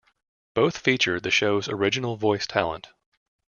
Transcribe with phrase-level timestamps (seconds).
[0.55, 2.87] Both feature the show's original voice talent.